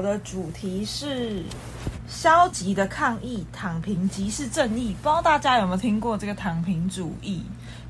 [0.00, 1.44] 我的主题是
[2.08, 4.96] 消极的抗议，躺平即是正义。
[5.02, 7.42] 不知道大家有没有听过这个躺平主义？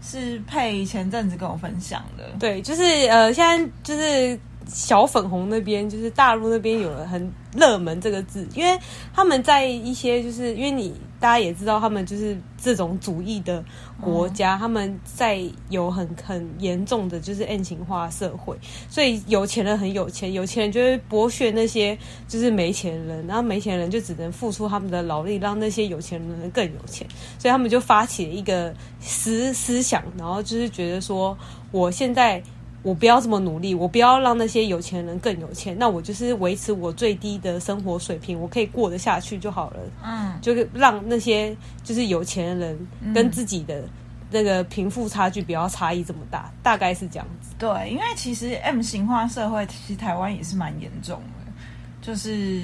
[0.03, 2.25] 是配前阵子跟我分享的。
[2.37, 4.37] 对，就是呃，现在就是。
[4.73, 8.79] 小粉红那边就是大陆那边有了很热门这个字，因为
[9.13, 13.63] 他们在一些就是因为你大家也知道，他们就是这种主义的
[14.01, 18.57] 国家，他们在有很很严重的就是 M 型化社会，
[18.89, 21.97] 所以有钱人很有钱，有钱人就会剥削那些
[22.27, 27.07] 就是没钱人，然后没钱人就只能付出他们的劳力，让那些有钱人更有钱，
[27.39, 31.37] 所以他们就发起了一个思思想，然后就是觉得说
[31.71, 32.43] 我现在。
[32.83, 39.81] 我不要这么努力，我不要让那些有钱人更有钱，那我就是维持我最低的生活水平，我可以过得下去就好了。
[40.03, 42.79] 嗯，就是让那些就是有钱人
[43.15, 43.85] 跟自己的
[44.31, 47.55] 那个贫富差距不要差异这么大，大概是这样子。
[47.59, 51.53] 对，因为其实 M 型化社会其实台湾也是蛮严重的，
[52.01, 52.63] 就是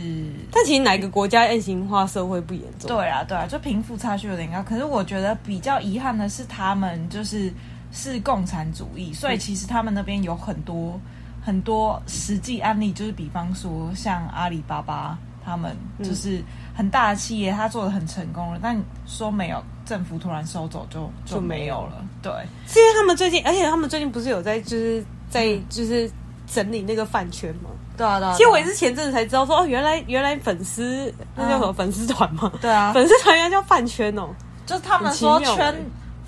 [0.51, 2.89] 但其实哪个国家 M 型化社会不严重？
[2.89, 4.63] 对啊，对啊，就贫富差距有点高。
[4.63, 7.53] 可是我觉得比较遗憾的是，他们就是。
[7.97, 11.01] 是共产主义，所以其实他们那边有很多
[11.43, 22.05] 很多实际案例，就是比方说像阿里巴巴，他们就是很大的企业，他做的很成功了，但说没有政府突然收走就就没有了。
[22.21, 22.31] 对，
[22.69, 26.11] 是因为他们最近，而且他们最近不是有在就是在就是
[26.47, 27.71] 整理那个饭圈吗？
[27.97, 28.35] 对啊，对啊。
[28.35, 32.53] 其实我也是前阵子才知道说，哦，原来原来粉丝那叫什么粉丝团吗？
[32.61, 34.29] 对啊，粉丝团原来叫饭圈哦，
[34.67, 35.75] 就是他们说圈。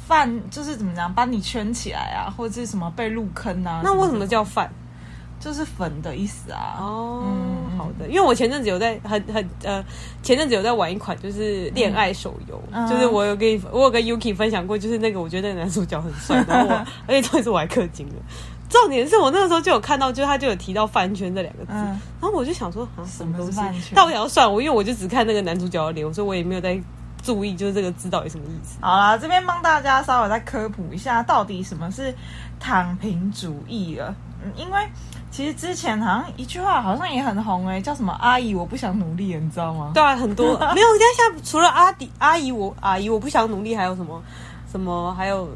[0.09, 3.83] 饭就是怎么讲，把你圈起来啊，或者是什么被入坑啊？
[3.85, 4.71] 那为什么叫饭？
[5.39, 6.79] 就是粉的意思啊。
[6.81, 8.09] 哦，嗯，好的。
[8.09, 9.85] 因为我前阵子有在很很呃，
[10.23, 16.75] 前阵子有在玩一款就是恋爱手游，嗯，就是我有跟你我有跟 Yuki 分享过，就是那个我觉得那个男主角很帅， 然后我
[17.07, 18.15] 而且重点是我还氪金了。
[18.69, 21.85] 重点是我那个时候就有看到，就是他就有提到饭圈这两个字，嗯，
[22.21, 23.61] 然后我就想说啊，什么东西？
[23.95, 26.81] 但我想要算我，因为我就只看那个男主角的脸，所以我也没有在。
[27.23, 28.79] 注意，就是这个字到底什么意思？
[28.81, 32.15] 好啦，这边帮大家稍微再科普一下，到底什么是
[32.59, 34.15] 躺平主义了。
[34.43, 34.89] 嗯，因为
[35.31, 39.91] 其实之前好像一句话好像也很红哎、欸，叫什么“阿姨我不想努力”，你知道吗？
[39.95, 40.87] 对啊，很多 没有。
[40.97, 44.23] 现在现在除了阿迪阿姨我阿姨我不想努力，还有什么
[44.71, 45.49] 什么还有。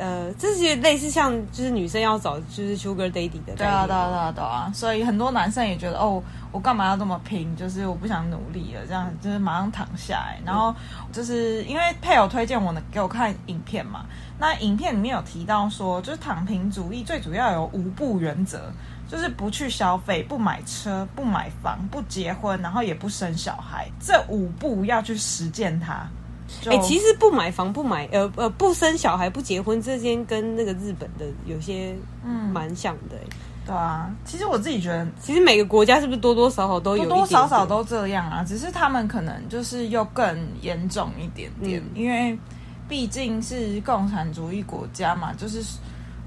[0.00, 7.54] 呃，这是类似像就是女生要找就是 Sugar Daddy 的，对啊，对啊，对啊，对啊，所以很多男生也觉得哦，我干嘛要这么拼？
[7.54, 10.40] 就是我不想努力了，这样就是马上躺下来。
[10.42, 10.74] 然后
[11.12, 14.06] 就是因为配偶推荐我的给我看影片嘛，
[14.38, 18.72] 那影片里面有提到说，就是躺平主义最主要有五不原则，
[19.06, 26.08] 就是不去消费、不买车、不买房、不结婚，然后也不生小孩，这五步要去实践它。
[26.66, 33.26] 哎、欸，其实不买房、不买呃呃不生小孩、不结婚，这间跟那个日本的有些嗯蛮像的、欸。
[33.64, 38.42] 对啊，其实我自己觉得，其实每个国家是不是多多少少都有多多少少都这样啊？
[38.42, 42.36] 只是他们可能就是又更严重一点点，嗯、因为
[42.88, 45.62] 毕竟是共产主义国家嘛，就是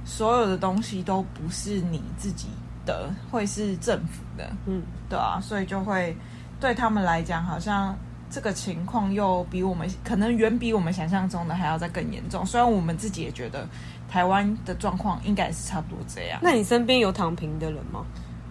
[0.05, 2.47] 所有的东西都不是你自己
[2.85, 4.49] 的，会是政府的。
[4.65, 6.15] 嗯，对啊，所以就会
[6.59, 7.95] 对他们来讲好像。
[8.33, 12.43] 这个情况又比我们可能远比我们想象中的还要再更严重。
[12.43, 13.67] 虽然我们自己也觉得
[14.09, 16.39] 台湾的状况应该是差不多这样。
[16.41, 18.03] 那你身边有躺平的人吗？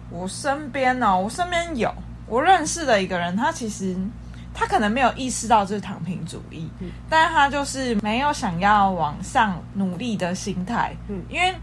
[0.09, 1.93] 我身边呢、哦，我身边有
[2.27, 3.93] 我认识的一个人，他其实
[4.53, 10.95] 他可能没有意识到这是躺平主义，嗯、但是他就是没有想要往上努力的心态。
[11.09, 11.53] 嗯，因为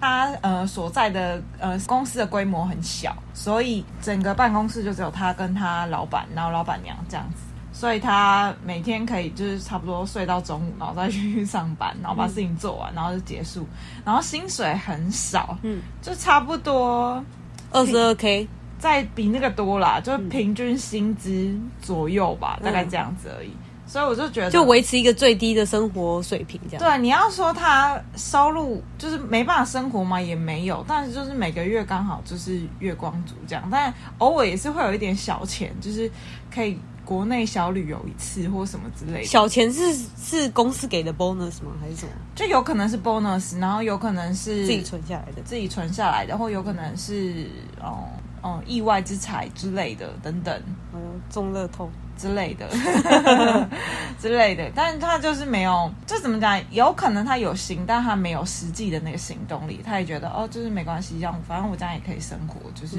[0.00, 7.42] 他呃所在的呃公司的规模很小，所以整个办公室就只有他跟他老板，然后老板娘这样子。
[7.78, 13.64] 所以他每天可以就是差不多睡到中午，然后再去上班，然后把事情做完，然后就结束。
[14.04, 17.24] 然后薪水很少，嗯，就差不多
[17.70, 18.48] 二十二 k，
[18.80, 23.52] 再比那个多啦，就平均薪资左右吧，大概这样子而已。
[23.86, 26.84] 所以我就觉得，就维持一个最低的生活水平这样。
[26.84, 36.10] 对，你要说他收入就是没办法生活嘛，也没有，但是就是每个月刚好就是月光族这样，但偶尔也是会有一点小钱，就是
[36.52, 36.76] 可以。
[37.08, 39.80] 国内小旅游一次或什么之类的，小钱是
[40.22, 41.72] 是公司给的 bonus 吗？
[41.80, 42.12] 还是什么？
[42.36, 47.46] 就有可能是 bonus，然后有可能是自己存下来的，自己存下来的，或有可能是
[47.80, 48.04] 哦
[48.42, 50.62] 哦意外之财之类的等等，
[50.92, 51.00] 嗯，
[51.30, 52.68] 中乐透之类的
[54.20, 54.70] 之类的。
[54.74, 56.62] 但是他就是没有，就怎么讲？
[56.72, 59.80] 有可能他有心，但他没有实际的那个行动力。
[59.82, 62.98] 他也觉得哦，就是没关系，这样反正我这样也可以生活，就是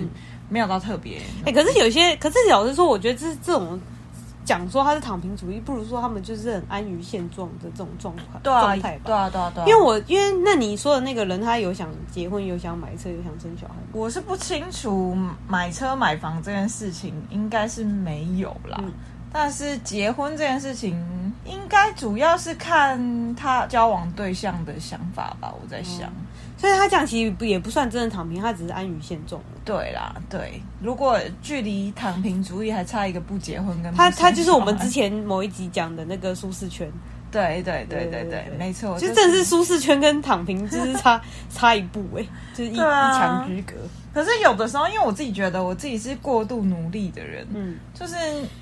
[0.49, 1.19] 没有到特别。
[1.45, 3.79] 哎、欸，可是有些，可是老实说，我觉得这这种。
[4.45, 9.01] 讲说他是躺平主义，不如说他们就是很安于现状的这种状况状态吧。
[9.03, 9.67] 对啊，对啊，对啊。
[9.67, 13.75] 因为我因为那你说的那个人，他有想结婚，有想买车，有想生小孩。
[13.91, 15.15] 我是不清楚
[15.47, 18.77] 买车买房这件事情，应该是没有啦。
[18.81, 18.91] 嗯
[19.31, 20.97] 但是结婚这件事情，
[21.45, 25.53] 应该主要是看他交往对象的想法吧。
[25.61, 26.25] 我在想，嗯、
[26.59, 29.41] 所以他这样其实不也不算真的躺平，他只是安于现状。
[29.63, 30.61] 对啦，对。
[30.81, 36.91] 如果距离躺平主义还差一个不结婚跟他，他就是我们之前某一集讲的那个舒适圈。
[37.31, 38.97] 对对对对对，对，没错。
[38.97, 41.21] 其实真的是舒适圈跟躺平就是差
[41.53, 42.25] 差一步哎，
[42.55, 43.73] 就是一、啊、一墙之隔。
[44.11, 48.15] 可是有的时候，因为我自己觉得我自己是过度努力的人，嗯，就是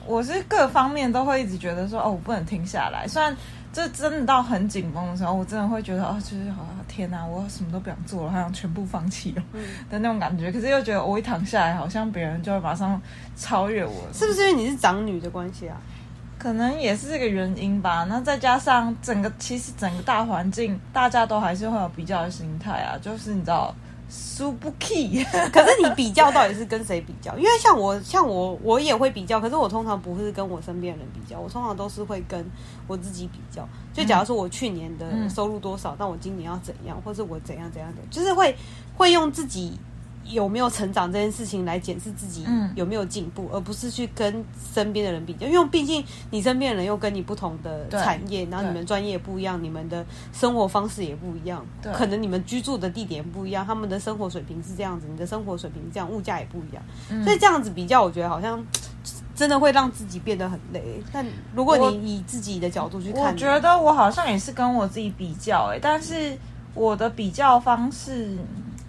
[0.05, 3.07] 我是各方面都会一直觉得说，哦，我不能停下来。
[3.07, 3.33] 虽然
[3.77, 9.43] 这真的到很紧绷的时候，我真的会觉得，哦，就是好天哪，我什么都不想做了，好像全部放弃了
[9.87, 10.51] 的那种感觉。
[10.51, 12.99] 可是又觉得我一躺下来，好像别人就会马上
[13.35, 13.93] 超越我。
[14.11, 15.77] 是不是因为你是长女的关系啊？
[16.39, 18.03] 可能也是这个原因吧。
[18.09, 22.97] 那再加上整个，其实整个大环境，大家都还是会有比较的心态啊。
[22.99, 23.71] 就是你知道，
[24.09, 25.23] 输不起。
[25.51, 27.35] 可是你比较到底是跟谁比较？
[27.37, 29.39] 因为像我，像我，我也会比较。
[29.39, 32.45] 可是我通常不是跟我身边的人比较，我通常都是会跟
[32.87, 33.67] 我自己比较。
[33.93, 38.55] 就假如说我去年的收入多少，那、嗯、我今年要怎样，或是我怎样怎样的，就是会
[38.95, 39.77] 会用自己。
[40.29, 42.45] 有没有成长这件事情来检视自己
[42.75, 44.43] 有没有进步，嗯，而不是去跟
[44.73, 58.63] 身边的人比较，因为毕竟你身边的人又跟你不同的产业，然后你们专业不一样，你们的生活方式也不一样，可能你们居住的地点不一样，他们的生活水平是这样子，你的生活水平这样，物价也不一样，嗯，所以这样子比较，我觉得好像
[59.35, 61.01] 真的会让自己变得很累。
[61.13, 61.25] 但
[61.55, 66.37] 如果你以自己的角度去看，我觉得我好像也是跟我自己比较，哎，但是
[66.73, 68.37] 我的比较方式。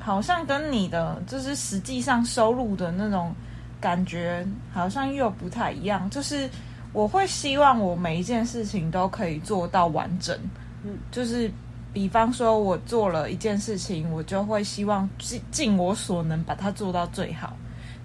[0.08, 3.34] 好像跟你的就是实际上收入的那种
[3.78, 6.08] 感觉好像又不太一样。
[6.08, 6.49] 就是
[6.94, 10.34] 我会希望我每一件事情都可以做到完整。
[10.82, 11.52] 嗯，就是
[11.93, 17.54] 比方说我做了一件事情，我就会希望尽尽我所能把它做到最好。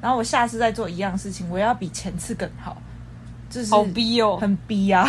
[0.01, 2.75] 然后我下次再做一样事情，我要比前次更好。
[3.49, 5.07] 就是好逼哦，很逼啊！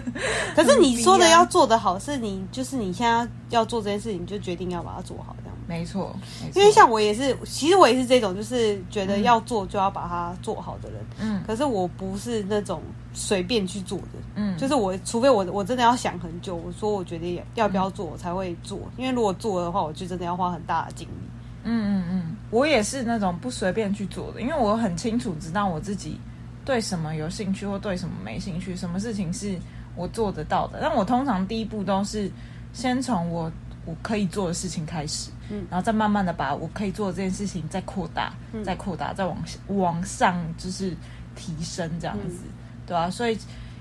[0.54, 5.34] 可是你说的要做的好，是你就是你现在要做这件事情，你就决定要把它做好。
[5.66, 6.14] 没错，
[6.54, 11.00] 因为像我也是，其实我也是这种，就是觉得要做就要把它做好的人。
[11.18, 12.82] 嗯，可是我不是那种
[13.14, 14.18] 随便去做的。
[14.34, 18.78] 嗯，就是我除非我我真的要想很久，我说我决定要不要做，我才会做。
[18.98, 21.28] 因为如果做的话，我就真的要花很大的精力。
[21.62, 26.20] 嗯嗯嗯，我也是那种不随便去做的，因为我很清楚知道我自己
[26.62, 29.58] 对什么有兴趣或对什么没兴趣，什么事情是
[29.96, 30.78] 我做得到的。
[30.82, 32.30] 但我通常第一步都是
[32.74, 33.50] 先从我。
[33.86, 39.36] 我可以做的事情开始，嗯，然后再慢慢的把我可以做的这件事情再扩大，嗯，再扩大，再往
[39.68, 40.96] 往上就是
[41.36, 42.52] 提升这样子，嗯，
[42.86, 43.38] 对啊，所以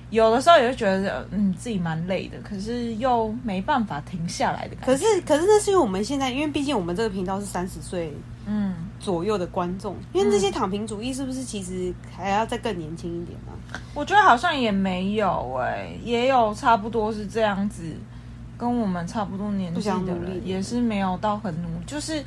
[0.10, 4.86] 有的时候也会觉得，嗯，自己蛮累的，可是又没办法停下来的感觉。
[4.86, 8.14] 可是，可是那是因为我们现在，因为毕竟我们这个频道是三十岁
[8.46, 13.80] 嗯左右的观众，嗯，因为这些躺平主义是不是其实还要再更年轻一点呢？
[13.96, 17.84] 我觉得好像也没有哎，欸，也有差不多是这样子。
[18.58, 22.24] 跟我们差不多年纪的人也是没有到很努力，就是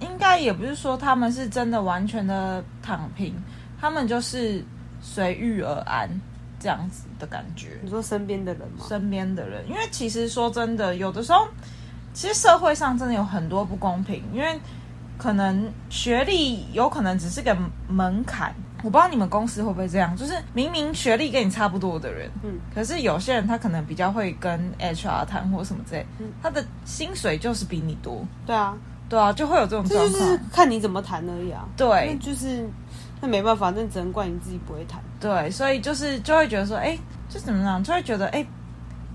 [0.00, 3.34] 应该也不是说他们是真的完全的躺平，
[3.80, 4.64] 他们就是
[5.00, 6.08] 随遇而安
[6.58, 7.78] 这样子的感觉。
[7.82, 8.84] 你说身边的人吗？
[8.88, 11.46] 身边的人，因为其实说真的，有的时候
[12.12, 14.60] 其实社会上真的有很多不公平，因为
[15.16, 17.56] 可能学历有可能只是个
[17.88, 18.54] 门槛。
[18.82, 28.76] 我不知道你们公司会不会这样，就是明明学历跟你差不多的人，嗯，可是有些人他可能比较会跟 HR 谈或什么之类，嗯，他的薪水就是比你多，对啊，
[29.08, 32.68] 对啊，就会有这种状况，这就是看你怎么谈而已啊，对，就是
[33.20, 36.98] 那没办法，那只能怪你自己不会谈，对，所以就是就会觉得说，哎，
[37.28, 38.44] 就怎么样，就会觉得，哎，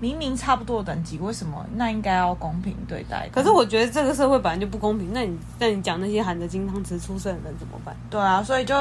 [0.00, 1.62] 明明差不多的等级，为什么？
[1.74, 3.28] 那应该要公平对待？
[3.30, 7.94] 可是我觉得这个社会本来就不公平，那你那你讲那些含着金汤匙出生的人怎么办？
[8.08, 8.74] 对啊，所以就。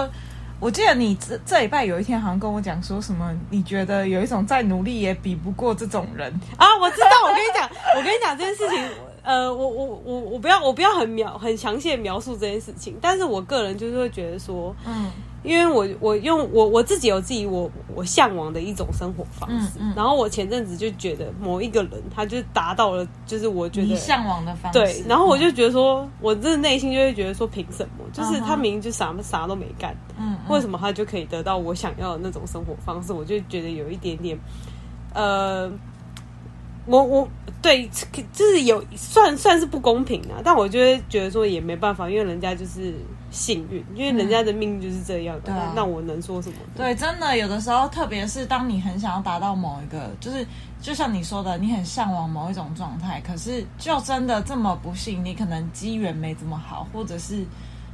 [0.59, 6.65] 我记得你这这礼拜有一天好像跟我讲说什么，你觉得有一种再努力也比不过这种人啊？
[6.81, 8.83] 我知道，我跟你讲， 我跟你讲这件事情，
[9.23, 15.11] 呃，我我我我不要我不要很描很详细的描述这件事情，但是我个人就是会觉得说，嗯。
[15.47, 28.03] 因为我我用我我自己有自己我我向往的一种生活方式，嗯嗯、然后我前阵子就觉得某一个人他就达到了，就是我觉得你向往的方式，对，然后我就觉得说，嗯、我这内心就会觉得说，凭什么？
[28.11, 33.13] 就是他明明就啥啥都没干，嗯，为什么他就可以得到我想要的那种生活方式？
[33.13, 34.37] 我就觉得有一点点，
[35.13, 35.71] 呃，
[36.85, 37.27] 我我
[37.61, 37.89] 对，
[38.33, 42.93] 就是有算算是不公平啊，但我就会觉得说也没办法，因为人家就是。
[43.29, 45.53] 幸运，因为人家的命就是这样的。
[45.75, 46.55] 那、我能说什么？
[46.75, 50.45] 对，真的有的时候，特别是当你很想要达到某一个，就是
[50.81, 57.45] 就像你说的，你很向往某一种状态，可是就真的这么不幸，你可能机缘没这么好，或者是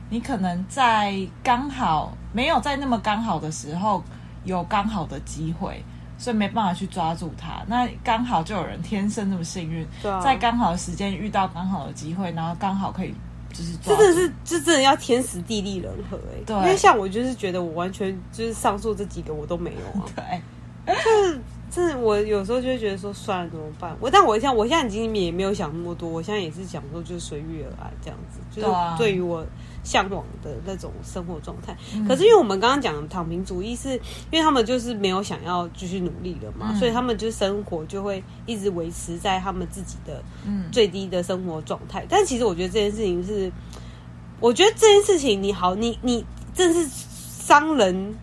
[0.09, 4.03] 你可能在刚好没有在那么刚好的时候
[4.43, 5.83] 有刚好的机会，
[6.17, 7.63] 所以没办法去抓住它。
[7.65, 13.15] 那刚好就有人天生那么幸运，啊、在刚好的时间遇到刚好的机会，然后刚好可以。
[13.53, 16.43] 就是真的是，就真的要天时地利人和哎、欸。
[16.45, 20.05] 对，因为像我就是觉得我完全就是上述这几个我都没有啊。
[20.86, 23.95] 对，就是真的，我有时候就会觉得说算了怎么办？
[24.01, 28.39] 我但我现在我现在已经也没有想那么多，我现在也是想说就是随遇而安这样子。
[28.51, 28.67] 就是
[28.98, 29.45] 对于我。
[29.83, 33.93] 向往的那种生活状态，嗯、可是因为我们刚刚讲的躺平主义，是
[34.31, 40.23] 因为他们就是没有想要继续努力了嘛，嗯、所以他们就生活就会一直维持在他们自己的
[40.71, 42.01] 最低的生活状态。
[42.03, 43.51] 嗯、但其实我觉得这件事情是，
[44.39, 48.15] 我觉得这件事情你好，你你真是伤人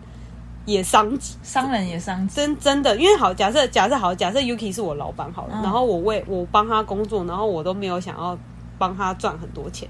[0.65, 8.35] 也伤己，伤人也伤己，真真的，因为好，假设假设好，假设 Yuki 是我老板好了，嗯、然后我为我帮他工作，然后我都没有想要
[8.79, 9.87] 帮他赚很多钱。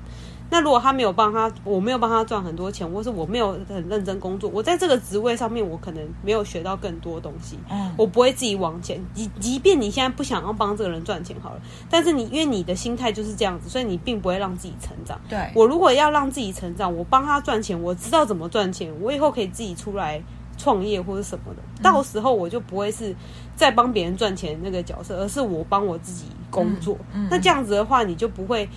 [0.51, 7.57] 那如果他没有帮他，我没有帮他赚很多钱，或是我没有很认真工作，我在这个职位上面，我可能没有学到更多东西。
[7.69, 9.01] 嗯，我不会自己往前。
[9.13, 15.17] 即即便你现在不想要帮这个人赚钱好了，但是你因为你的心态就是这样子，所以你并不会让自己成长。
[15.29, 20.21] 对，我如果要让自己成长，我帮他赚钱，我知道怎么赚钱，我以后可以自己出来
[20.57, 21.61] 创业或者什么的。
[21.81, 23.15] 到时候我就不会是
[23.55, 26.97] 在帮别人赚钱那个角色，而是我帮我自己工作。
[27.13, 28.67] 嗯，嗯，那这样子的话，你就不会。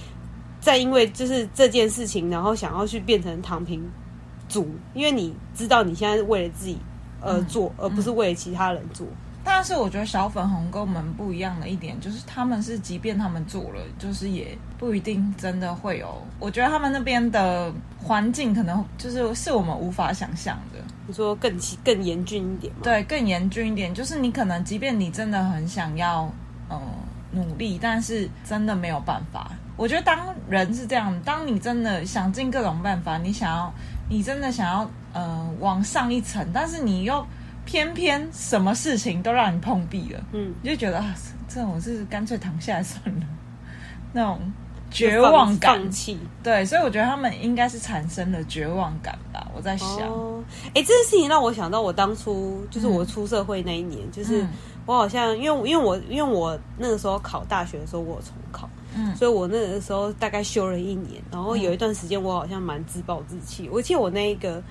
[0.64, 3.86] 再因为就是这件事情，然后想要去变成躺平
[4.48, 6.78] 族，因为你知道你现在是为了自己
[7.20, 9.06] 而做，嗯、而不是为了其他人做。
[9.44, 16.16] 但是我觉得小粉红跟我们不一样的一点，就是他们是即便他们做了，就是也不一定真的会有。
[16.40, 17.70] 我觉得他们那边的
[18.02, 20.78] 环境可能就是是我们无法想象的。
[21.06, 21.54] 你说更
[21.84, 22.80] 更严峻一点吗？
[22.82, 26.32] 对，更严峻一点，就是你可能即便你真的很想要
[26.70, 26.80] 呃
[27.32, 29.50] 努力，但是真的没有办法。
[29.76, 33.72] 我觉得当人是这样，当你真的想尽各种办法，你想要，
[34.08, 37.26] 你真的想要，呃，往上一层，但是你又
[37.64, 41.14] 偏偏什么事情都让你碰壁了，嗯，你就觉得啊，
[41.48, 43.26] 这种是干脆躺下来算了，
[44.12, 44.40] 那种
[44.92, 46.20] 绝望感，放弃。
[46.40, 49.44] 对，所以我觉得他们应该是产生了绝望感吧。
[49.56, 54.46] 我在想，哎、哦，欸，这件事情让我想到我当初就是我出社会那一年，嗯、就是
[54.86, 58.70] 我好像因为因为我因为我那个时候考大学的时候，我有重考。
[58.96, 63.68] 嗯，所以我那个时候大概休了一年，然后有一段时间我好像蛮自暴自弃。
[63.72, 64.62] 我记得我那一个。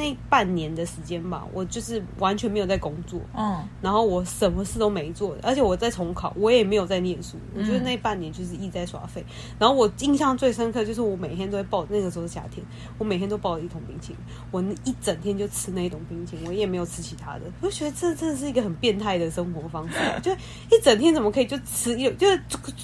[0.00, 7.36] 那半年的时间吧，我就是完全没有在工作，嗯，然后我什么事都没做，而且我在重考，我也没有在念书。
[7.54, 9.22] 我觉得那半年就是一直在耍废。
[9.58, 12.64] 然后我印象最深刻就是我每天都会抱，那个时候是夏天，
[12.96, 14.18] 我每天都抱着一桶冰淇淋，
[14.50, 17.42] 我那一整天就吃那一桶冰淇淋，我也没有吃其他的。
[17.60, 20.32] 我就觉得这真的是一个很变态的生活方式， 就
[20.74, 22.26] 一整天怎么可以就吃有，就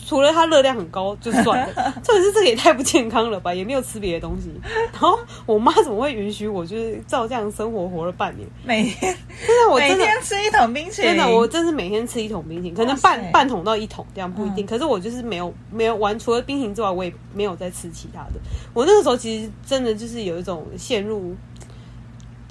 [0.06, 1.73] 除了它热量很高就算了，
[2.04, 4.50] 重点是这个也太不健康了吧，也没有吃别的东西。
[4.92, 7.02] 然后我妈怎么会允许我就是。
[7.06, 14.64] 照这样生活活了半年，每天真的我真的每天吃一桶冰淇淋，真的我真是每天吃一桶冰淇淋，可能半塞半桶到一桶这样不一定。
[14.64, 18.40] 嗯、可是我就是没有没有完，除了冰淇淋之外，我也没有再吃其他的。
[18.75, 21.34] 我那个时候其实真的就是有一种陷入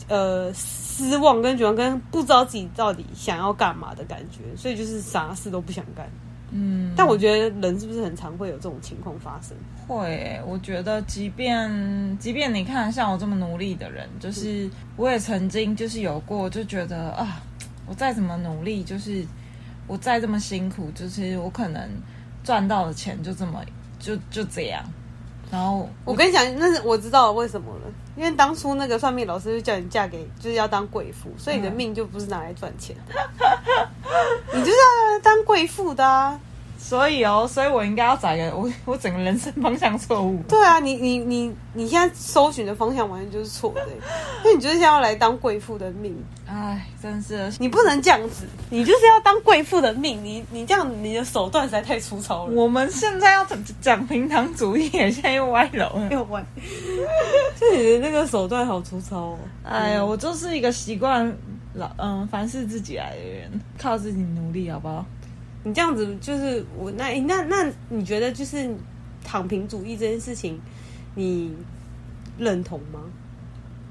[0.07, 6.09] 呃失望跟绝望，跟不知道自己到底想要干嘛的感觉，所以就是啥事都不想干。
[6.51, 9.57] 嗯，但我觉得人是不是很常会有这种情况发生？
[9.87, 17.41] 会，我觉得即便即便你看像我这么努力的人，就是我也曾经就是有过，就觉得啊，
[17.85, 19.25] 我再怎么努力，就是
[19.87, 21.89] 我再这么辛苦，就是我可能
[22.43, 23.63] 赚到的钱就这么
[23.99, 24.83] 就就这样。
[25.51, 27.81] 然后我跟你讲，那是我知道为什么了，
[28.17, 33.13] 因为当初那个算命老师就叫你嫁给就是要当贵妇，所以你的命就不是拿来赚钱的，
[34.51, 36.39] 你就是要当贵妇的啊。
[36.87, 40.39] 所以哦，所以我应该要找一个我我整个人生方向错误。
[40.47, 43.81] 对啊，你你你你现在搜寻的方向完全就是错的，
[44.45, 46.15] 因为你就是要来当贵妇的命。
[46.47, 50.23] 哎，真是你不能这样子，你就是要当贵妇的命。
[50.23, 52.53] 你你这样，你的手段实在太粗糙了。
[52.53, 56.45] 我们现在要讲讲平常主义，现在又歪楼了，又歪。
[57.59, 59.39] 就你的那个手段好粗糙哦。
[59.63, 61.35] 哎呀，我就是一个习惯
[61.73, 65.03] 老嗯凡事自己来的人，靠自己努力，好不好？
[65.65, 68.73] 你这样子就是我那那那你觉得就是
[69.23, 70.61] 躺平主义这件事情，
[71.15, 71.51] 你
[72.37, 73.01] 认同吗？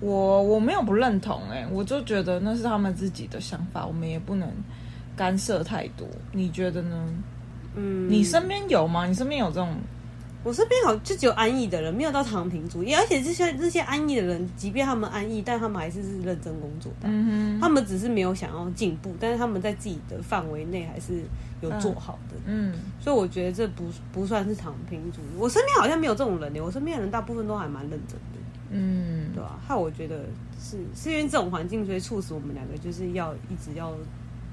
[0.01, 4.49] 我我没有不认同哎、欸，我就觉得那是他们自己的想法，我们也不能
[5.17, 6.07] 干涉太多。
[6.33, 7.09] 你觉得呢？
[7.75, 9.07] 嗯，你身边有吗？
[9.07, 9.75] 你身边有这种
[10.45, 12.95] 我身边好就只有安逸的人，没有到躺平主义。
[12.95, 17.09] 而且这些这些安逸的人，即便他们安逸，但他们还是是认真工作的。
[17.09, 21.23] 嗯哼，他们只是没有想要进步，但是他们在自己的范围内还是
[21.63, 22.37] 有做好的。
[22.45, 25.39] 嗯，所以我觉得这不不算是躺平主义。
[25.39, 26.61] 我身边好像没有这种人呢。
[26.61, 28.39] 我身边的人大部分都还蛮认真的。
[28.71, 29.65] 嗯，对吧、啊？
[29.67, 30.27] 害我觉得
[30.61, 33.95] 是是因为这种环境，所以促使我们两个就是要一直要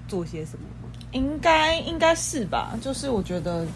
[0.08, 0.90] 做些什么吗？
[1.12, 2.80] 应该应该是吧。
[2.82, 3.68] 就是我觉得。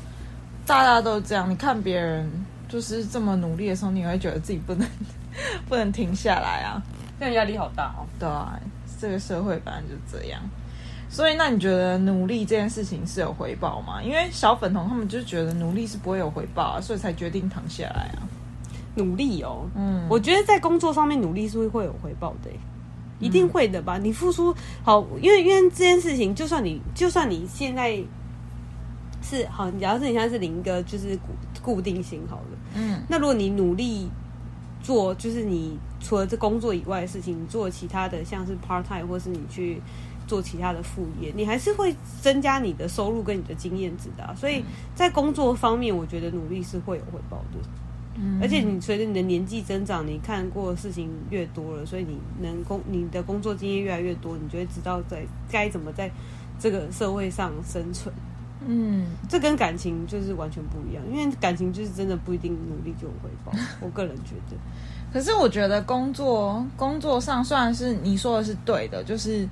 [0.66, 2.28] 大家都这样，你看别人
[2.68, 4.88] 就是这么努力的时候，你会觉得自己不能
[5.70, 6.82] 不能停下来啊，
[7.20, 8.02] 这样压力好大哦。
[8.20, 8.60] 对啊，
[9.00, 10.42] 这个社会本来就这样。
[11.08, 14.02] 所以，那你觉得努力这件事情是有回报吗？
[14.02, 18.26] 因为小粉红他们就觉得努力是不会有回报啊，所以才决定躺下来啊。
[18.96, 22.50] 努力哦，嗯，我觉得在工作上面努力是会有回报的，
[23.20, 24.00] 一定会的吧？
[24.00, 24.54] 嗯，你付出
[24.84, 28.04] 好，因为因为这件事情，就算你就算你现在。
[29.28, 34.08] 是好，假如是你现在是领一个就是固固定型好了，嗯，那如果你努力
[34.84, 39.82] 做，就是你除了这工作以外的事情，你做其他的像是 part time 或是你去
[40.28, 44.36] 做其他的副业，你还是会增加你的收入跟你的经验值的啊。
[44.36, 44.64] 所以
[44.94, 47.68] 在工作方面，我觉得努力是会有回报的。
[48.18, 56.12] 嗯，而且你随着你的年纪增长，你看过的事情越多了，所以你能工你的工作经验越来越多，你就会知道在该怎么在
[56.60, 58.14] 这个社会上生存。
[58.68, 63.52] 嗯，这跟感情就是完全不一样，因为感情就是真的不一定努力就有回报。
[63.82, 64.58] 我个人觉得，
[65.14, 69.48] 可是我觉得工作工作上虽然是你说的是对的，就是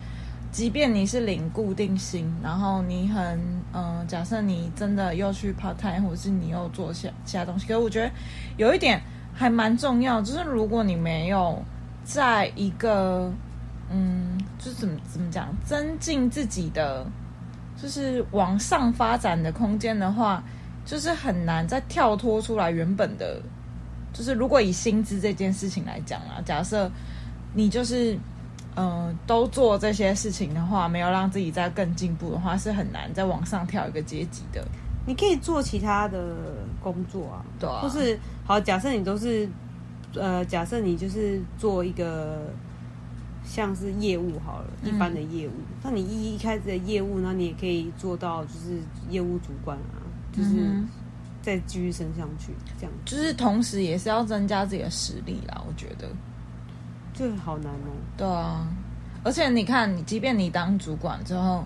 [0.51, 3.23] 即便你是领固定薪，然后你很
[3.73, 8.09] 嗯、呃，假设你真的又去 part time，或者是你又做下其他东西，可是我觉得
[8.57, 8.99] 有一点
[9.33, 11.61] 还蛮重要，就是如果你没有
[12.03, 13.31] 在一个
[13.91, 17.05] 嗯，就是怎么怎么讲，增进自己的。
[17.83, 20.41] 就是往上发展的空间的话，
[20.85, 23.41] 就是很难再跳脱出来原本的。
[24.13, 26.89] 就是如果以薪资这件事情来讲啊，假设
[27.53, 28.13] 你就是
[28.75, 34.65] 嗯、呃、都做这些事情的话，没有让自己再更进步的话，是很难再往上跳一个阶级的。
[35.05, 36.23] 你可以做其他的
[36.81, 39.49] 工作啊，对啊，或是好，假设你都是
[40.15, 42.43] 呃，假设你就是做一个。
[43.45, 48.79] 像是业务好了，一般的业务，嗯、那你一一开始的业务，那你也可以做到就是
[49.09, 49.99] 业务主管啊，
[50.31, 50.49] 就是
[51.41, 55.61] 再继续升上去，这样就是同时也是要增加自己的实力啦。
[55.67, 56.07] 我觉得
[57.13, 57.91] 这好难哦。
[58.17, 58.67] 对啊，
[59.23, 61.63] 而且你看，你即便你当主管之后，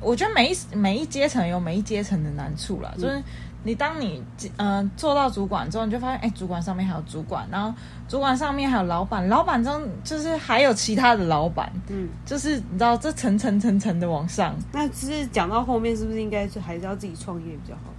[0.00, 3.22] 我觉得每一每一阶层有每一阶层的难处啦，就是。
[3.68, 4.24] 你当你
[4.56, 7.78] 嗯、呃、做到主管之后，你就发现，哎，主管上面还有主管，然后
[8.08, 14.54] 主管上面还有老板，老板中就是还有其他的老板，嗯，就是你知道这层层层层的往上。
[14.72, 17.92] 那其实讲到后面，是不是应该是还是要自己创业比较好？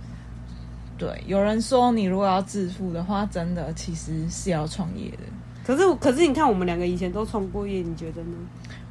[0.98, 5.20] 对，有人说你如果要致富的话，真的其实是要创业的。
[5.64, 8.34] 可是可是你看，我们两个以前都创过业，你觉得呢？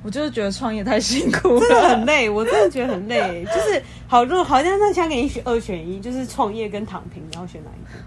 [0.09, 2.31] 我就是觉得创业太辛苦了，真的很累。
[2.31, 8.01] 我真的觉得很累，就是好，如果好像那想给你选二选一，就是创业跟躺平，你要选哪一个？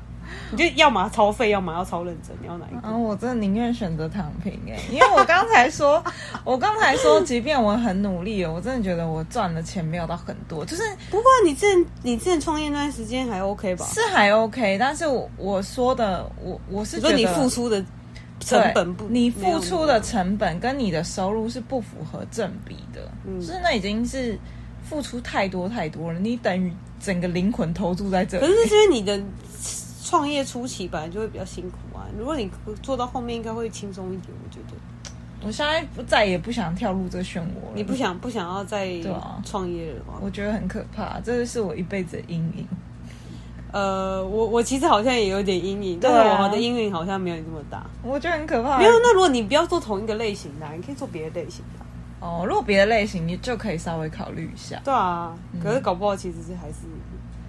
[0.50, 2.82] 你就要么超费，要么要超认真，你要哪一个？
[2.86, 6.04] 嗯，我真的宁愿选择躺平哎，因为我刚才说，
[6.44, 13.86] 我刚才说，即便我很努力了，我真的觉得我赚的钱没有到很多，就是不过你之前你之前创业那段时间还 OK 吧？
[13.94, 17.86] 是还 OK，但是我我说的，我我是觉得你付出的。
[18.42, 24.38] 成本不，你付出的成本跟你的收入是不符合正比的，嗯，就是那已经是
[24.84, 28.46] 付出太多太多了，你等于整个灵魂投注在这里。
[28.46, 29.24] 可是因为你的
[30.04, 32.50] 创业初期本来就会比较辛苦啊，如果你
[32.82, 34.76] 做到后面应该会轻松一点，我觉得。
[35.44, 37.72] 我现在不再也不想跳入这个漩涡了。
[37.74, 39.02] 你不想不想要再
[39.44, 40.20] 创业了吗？
[40.22, 42.68] 我觉得很可怕，这是我一辈子的阴影。
[43.72, 47.86] 呃，我我其实好像也有点阴影，但是我的阴影好像没有你这么大。
[48.04, 48.78] 我觉得很可怕。
[48.78, 51.86] 没有，那如果你不要做同一个类型的，你可以做别的类型的。
[52.26, 54.80] 哦，如果别的类型，你就可以稍微考虑一下。
[54.84, 56.80] 对啊，可是搞不好其实是还是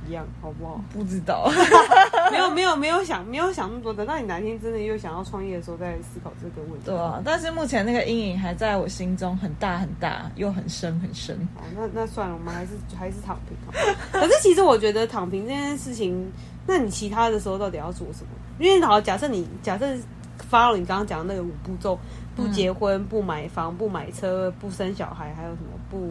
[0.09, 0.81] 一样，好不好？
[0.93, 1.51] 不知道，
[2.31, 6.87] 没有没有没有想没有想那么多，等到你哪天真的又想要创业的时候再思考这个问题。
[6.87, 11.37] 对啊，但是目前那个阴影还在我心中很大很大，又很深很深。
[11.57, 13.73] 哦，那那算了，我们还是还是躺平好。
[14.13, 16.31] 可是其实我觉得躺平这件事情。
[16.65, 18.29] 那你其他的时候到底要做什么？
[18.61, 19.85] 因为好，假设你假设
[20.49, 21.99] follow 你刚刚讲的那个五步骤：
[22.37, 26.05] 不结婚、不买房、不买车、不生小孩，还有什么不呃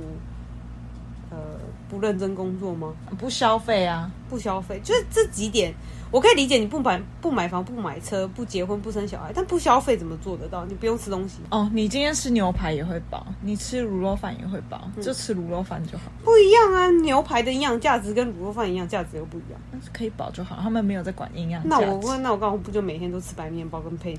[1.91, 2.93] 不认真工作吗？
[3.19, 5.73] 不消费啊，不消费，就是这几点。
[6.09, 10.65] 我可以理解你不买不买房不买车不结婚不生小孩，但不消费怎么做得到？
[10.65, 11.69] 你不用吃东西哦。
[11.73, 16.05] 你今天吃牛排也会饱，你吃卤肉饭也会饱，嗯、就吃卤肉饭就好。
[16.23, 19.59] 不一样啊，牛排的营养价值跟卤肉饭营养价值又不一样。
[19.71, 21.61] 但是可以饱就好，他们没有在管营养。
[21.65, 24.13] 那我问，那我刚刚不就每天都吃白面包跟配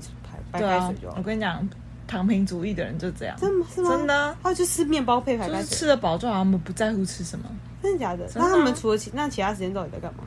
[0.51, 1.15] 白白开水就好？
[1.17, 1.67] 我跟你讲，
[2.07, 3.35] 躺平主义的人就这样。
[3.39, 3.89] 真的是吗？
[3.89, 7.45] 真的，他就吃面包配白开水，就是吃得饱就好，他们不在乎吃什么。
[7.81, 8.29] 真的假的？
[8.35, 10.23] 那他们除了其那其他时间到底在干嘛？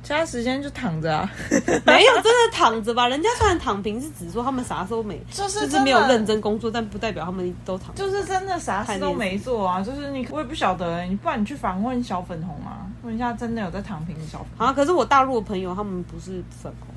[0.00, 1.28] 其他时间就躺着啊，
[1.84, 3.08] 没有真的躺着吧？
[3.08, 9.82] 人家虽然躺平是指说他们啥时候没，就是就是没有认真工作，但不代表他们都躺，就是真的啥事都没做啊。
[9.82, 14.66] 就是你我也不晓得，你不然你去访问小粉红啊，问一下真的有在躺平的小粉红。
[14.68, 16.94] 啊，可是我大陆的朋友他们不是粉红，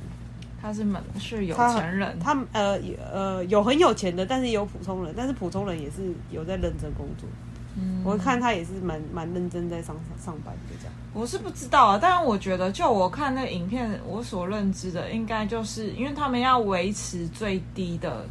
[0.62, 2.80] 他是们是有钱人，他们呃
[3.12, 7.28] 呃有很有钱的，但是也有普通人，但是普通人也是有在认真工作。
[7.76, 10.94] 嗯，我看他也是蛮蛮认真在上上班的这样。
[11.14, 18.26] 我是不知道啊，但是我觉得就我看那影片，我所认知的应该就是因为他们要维持最低的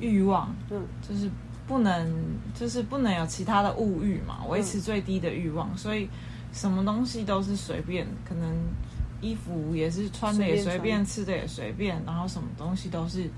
[0.00, 1.30] 欲望，嗯，就是
[1.68, 2.12] 不能
[2.52, 6.08] 就是不能有其他的物欲嘛，维持最低的欲望，所以
[6.52, 8.52] 什么东西都是随便，可能
[9.20, 13.30] 衣服也是穿的也随便，吃的也随便，然后什么东西都是。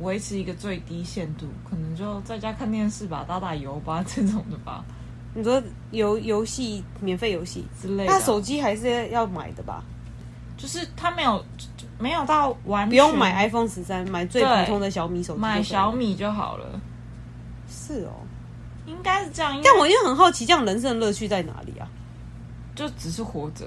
[0.00, 4.84] 维持一个最低限度，可能就在家看电视吧，打打游吧，这种的吧。
[5.34, 9.82] 你说游游戏免费游戏之类的，那手机还是要买的吧？
[10.56, 11.44] 就是他没有
[11.98, 16.80] 没有到完全不用买 iPhone 十三，买最普通的小米手机，买小米就好了。
[17.68, 18.22] 是哦，
[18.86, 19.60] 应该是这样。
[19.64, 21.88] 但我又很好奇，这样人生的乐趣在哪里啊？
[22.76, 23.66] 就只是活着。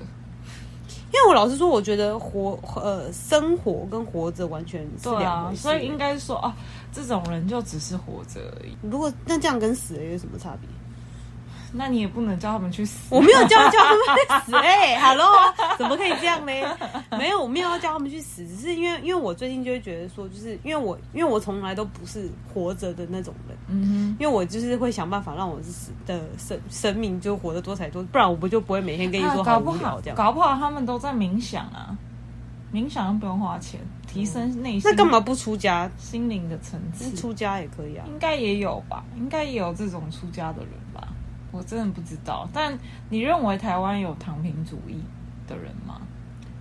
[1.13, 6.56] 因为我老实说，我觉得活呃生活跟活着完全是两回事，所以应该说啊，
[6.91, 8.76] 这种人就只是活着而已。
[8.82, 10.69] 如果那这样跟死了有什么差别？
[11.73, 14.55] 那你也不能叫他们去死，我没有叫叫他们去死。
[14.60, 15.27] 哎、欸、，Hello，
[15.77, 16.51] 怎么可以这样呢？
[17.17, 25.60] 没有，我没有要叫他们去死，只是因为因为我最近就会觉得说，就是因为我因为我从来都不是活着的那种人，嗯哼，因为我就是会想办法让我
[26.05, 30.15] 的生生命就活得多彩多，不然我不就不会每天跟你说好无聊这样。
[30.17, 31.95] 搞不好他们都在冥想啊，
[32.73, 34.91] 冥想又不用花钱，提升内心、嗯。
[34.91, 35.89] 那干嘛不出家？
[35.97, 40.80] 心灵的层次，出家也可以啊，应该也有吧，应该也有这种出家的人吧。
[41.51, 42.77] 我真的不知道，但
[43.09, 45.01] 你认为台湾有躺平主义
[45.47, 46.01] 的人吗？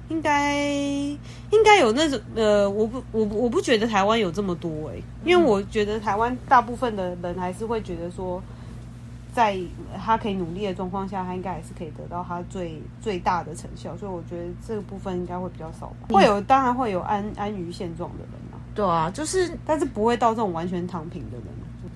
[0.09, 8.43] 应该应该有那种呃，我不我我不觉得台湾有这么多哎、欸，因为我觉得台湾大部分的人还是会觉得说，
[9.33, 9.57] 在
[9.97, 16.09] 他可以努力的状况下，他应该还是可以得到他最最大的成效，所以我觉得这个部分应该会比较少吧。
[16.09, 21.47] 会有当然会有安安于现状的人啊，对啊，就是但是不会到这种完全躺平的人。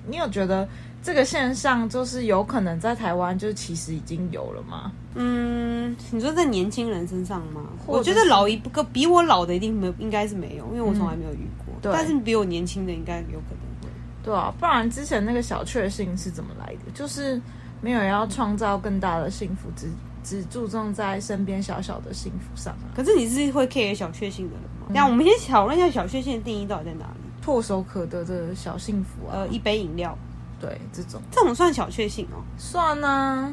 [0.06, 0.68] 你有觉得？
[1.04, 4.90] 这个现象就是有可能在台湾，就其实已经有了吗？
[5.14, 7.60] 嗯，你说在年轻人身上吗？
[7.86, 11.66] 我觉得老一个比我老的一定没有，应该是没有，因为我从来没有遇过。
[11.74, 13.88] 嗯、对，但是比我年轻的应该有可能会。
[14.22, 16.90] 对啊，不然之前那个小确幸是怎么来的？
[16.94, 17.38] 就是
[17.82, 19.90] 没有要创造更大的幸福，只
[20.24, 22.88] 只注重在身边小小的幸福上啊。
[22.96, 24.86] 可是你是会 care 小确幸的人吗？
[24.88, 27.44] 那、嗯、我们先讨论一下小确幸的定义到底在哪里？
[27.44, 30.16] 唾手可得的小幸福啊，呃，一杯饮料。
[30.60, 33.52] 对，这种这种算小确幸哦，算啊，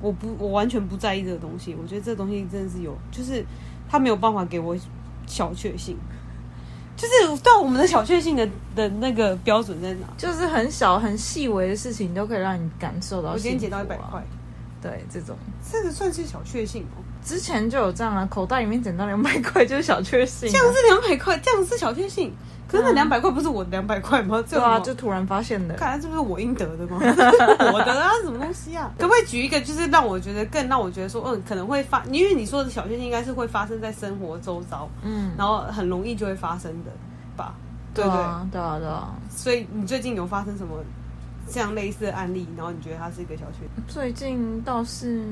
[0.00, 1.74] 我不，我完全不在意这个东西。
[1.80, 3.44] 我觉得这东西真的是有，就是
[3.88, 4.76] 他没有办法给我
[5.26, 5.96] 小确幸，
[6.96, 10.06] 就是对我们的小确幸的的那个标准在哪？
[10.18, 13.32] 就是很小很细微的事情都可以让你感受到、啊。
[13.32, 14.22] 我今天捡到一百块，
[14.82, 15.36] 对，这种
[15.70, 17.00] 这个算是小确幸哦。
[17.24, 22.32] 之前就有这样啊，口袋里面捡到两百块就是小确幸、啊，这样是两百块，这样是小确幸。
[22.66, 24.42] 可是那两百块不是我的两百块吗？
[24.48, 25.74] 对啊，就突然发现的。
[25.74, 26.98] 看来这不是我应得的吗？
[27.72, 28.90] 我的啊，什么东西啊？
[28.98, 36.90] 可不可以举一个，就是让我觉得更让我觉得说，嗯，可能会发，因为你说的小确幸应该是会发生在生活周遭，嗯，然后很容易就会发生的
[37.36, 37.54] 吧？
[37.94, 38.16] 对不对？
[38.18, 39.14] 对啊，对啊，对啊。
[39.30, 40.74] 所以你最近有发生什么？
[41.50, 43.84] 这样类似的案例，然后你觉得它是一个小确幸？
[43.86, 45.22] 最近倒是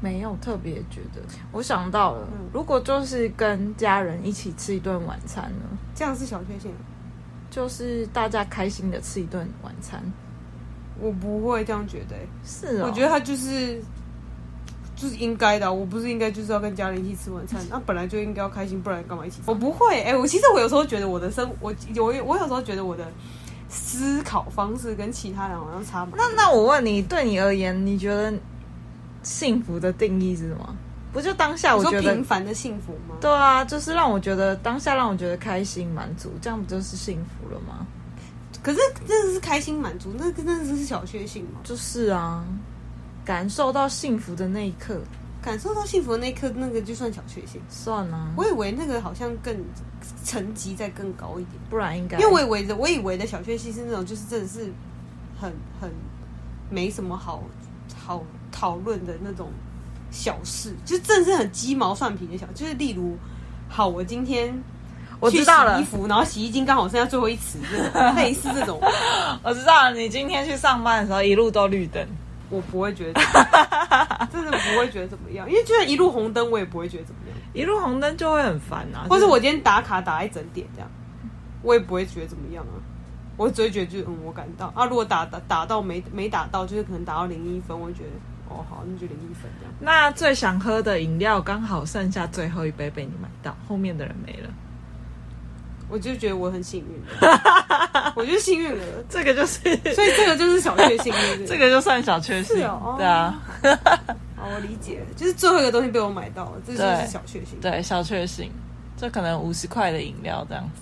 [0.00, 1.20] 没有特别觉得。
[1.50, 5.78] 我想到了，嗯、如果就是跟家人一起吃一顿晚餐呢？
[5.94, 6.70] 这样是小缺陷，
[7.50, 10.02] 就是大家开心的吃一顿晚餐。
[11.00, 13.82] 我不会这样觉得、欸，是啊、哦，我觉得他就是
[14.94, 15.72] 就是应该的。
[15.72, 17.60] 我不是应该就是要跟家人一起吃晚餐？
[17.70, 19.44] 那本来就应该要开心，不然干嘛一起吃？
[19.46, 23.04] 我不会，哎、欸，我其实我有时候觉得我的生，我我我有时候觉得我的。
[23.72, 26.18] 思考方式跟其他人好像差不多。
[26.18, 28.32] 那那我问你，对你而言，你觉得
[29.22, 30.76] 幸福的定义是什么？
[31.12, 33.16] 不就当下我觉得平凡的幸福吗？
[33.20, 37.86] 对啊，就是让我觉得当下让我觉得开心满足，这样不就是幸福了吗？
[38.62, 41.60] 可是真的是开心满足，那真的是小确幸吗？
[41.64, 42.44] 就是啊，
[43.24, 45.00] 感受到幸福的那一刻，
[45.42, 47.60] 感受到幸福的那一刻，那个就算小确幸。
[47.68, 49.54] 算啊，我以为那个好像更
[50.22, 54.72] 层级再更高一点，不然应该，因为我以为的，我以为的小确幸是那种，就是真的是
[55.38, 55.90] 很很
[56.70, 57.42] 没什么好
[58.06, 59.50] 好讨论的那种
[60.10, 63.16] 小事，就真的是很鸡毛蒜皮的小，就是例如，
[63.68, 64.62] 好，我今天。
[65.20, 67.58] 我知道了，洗衣服，然后洗衣精刚好剩下最后一匙，
[68.16, 68.80] 类似这种。
[69.44, 72.04] 我知道了，你今天去上班的时候一路都绿灯，
[72.52, 73.20] 我不会觉得，
[74.30, 77.38] 真的不会觉得怎么样，因为就算一路红灯，我也不会觉得怎么样。
[77.54, 80.90] 一路红灯就会很烦啊，或者我今天打卡打一整点这样，
[81.62, 82.76] 我也不会觉得怎么样啊。
[83.38, 84.84] 我只会觉得就是嗯，我赶到啊。
[84.84, 88.10] 如果打打打到没没打到，就是可能打到零一分，我会觉得
[88.50, 89.72] 哦好，那就零一分这样。
[89.80, 94.50] 那最想喝的饮料刚好剩下最后一杯被你买到，后面的人没了。
[95.92, 97.02] 我就觉得我很幸运，
[98.16, 99.60] 我觉得幸运了，这个就是，
[99.94, 101.12] 所以这个就是小确幸，
[101.46, 103.38] 这个就算小确幸，哦、对啊。
[104.34, 108.50] 好，我理解，就是最后一个东西被我买到了，这就是小确幸，对，小确幸，
[108.96, 110.80] 这可能五十块的饮料这样子。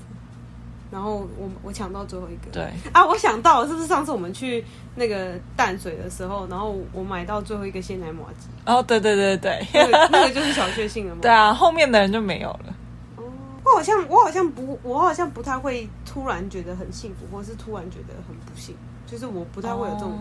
[0.92, 8.48] 然后我我抢到最后一个，对啊，我想到了，是不是上次我们去那个淡水的时候，然后我买到最后一个鲜奶麻吉？
[8.64, 11.20] 哦，对对对对，那个、那个就是小确幸了吗？
[11.22, 12.74] 对啊，后面的人就没有了。
[13.70, 18.74] 我好像我好像不我好像不太会突然觉得很幸福，或是突然觉得很不幸，
[19.06, 20.20] 就是我不太会有这种、oh.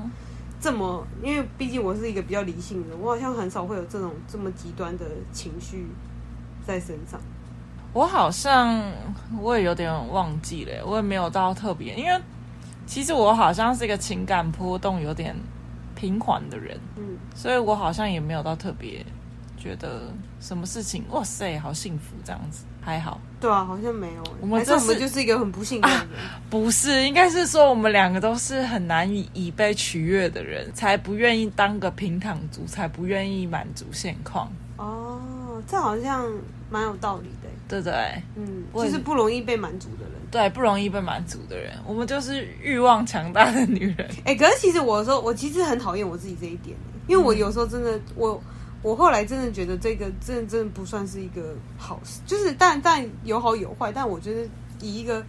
[0.62, 5.88] 这么，因为毕竟我是一个比较理性的，我好像很少会有这种这么极端的情绪
[6.66, 7.20] 在身上。
[7.92, 8.80] 我好像
[9.42, 12.22] 我也有点忘记了，我也没有到特别，因为
[12.86, 15.36] 其实我好像是一个情感波动有点
[15.96, 19.04] 平缓的人，嗯，所以我好像也没有到特别
[19.58, 22.66] 觉得什么事情，哇塞，好幸福这样子。
[22.82, 24.24] 还好，对啊，好像没有。
[24.42, 25.98] 我们这我们就是一个很不幸的人。
[25.98, 26.08] 啊，
[26.50, 34.52] 不是，应该是说我们两个都是很难以以被取悦的人，才不愿意当个平躺族，才不愿意满足现况。
[34.76, 35.22] 哦，
[35.66, 36.30] 这好像
[36.70, 38.24] 蛮有道理的，对不对？
[38.36, 44.10] 嗯，就是不容易被满足的人，对，不容易被满足的人，我们就是欲望强大的女人。
[44.26, 46.76] 哎，可是其实我说，我其实很讨厌我自己这一点，
[47.08, 48.42] 因为我有时候真的我。
[48.82, 55.24] 我后来真的觉得这个真的真的不算是一个好事，就是但但有好有坏，但我觉得以一个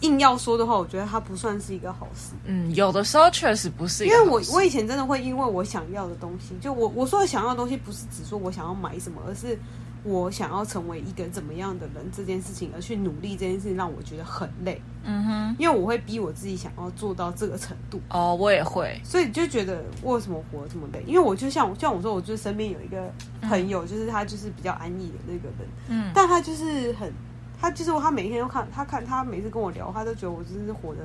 [0.00, 2.32] 硬要说的话，我觉得它不算是一个好事。
[2.44, 9.58] 嗯，有的时候确实不是一个好事，因为我我以前真的会因为我想要的东西，就我我说的想要的东西，不是只说我想要买什么，而是。
[10.04, 14.80] 我想要成为一个怎么样的人，这件事情而去努力，这件事情让我觉得很累。
[15.02, 17.98] 嗯哼，因为我会逼我自己想要做到这个程度。
[18.10, 21.02] 哦，我也会，所以就觉得为什么活得这么累？
[21.06, 25.68] 因为我就像像我说，我就身边有一个朋友，就是他就是比较安逸的那个人。
[25.88, 27.10] 嗯，但他就是很，
[27.58, 31.00] 他就是他每天都看他看他每次跟我聊，他都觉得我真的是活得